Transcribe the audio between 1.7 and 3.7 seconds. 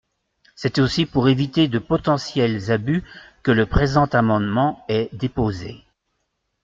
potentiels abus que le